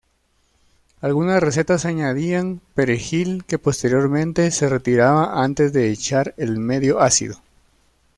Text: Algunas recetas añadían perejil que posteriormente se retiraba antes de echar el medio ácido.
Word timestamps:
Algunas 1.01 1.43
recetas 1.43 1.85
añadían 1.85 2.59
perejil 2.73 3.43
que 3.45 3.59
posteriormente 3.59 4.49
se 4.49 4.67
retiraba 4.67 5.43
antes 5.43 5.73
de 5.73 5.91
echar 5.91 6.33
el 6.37 6.57
medio 6.57 7.01
ácido. 7.01 7.39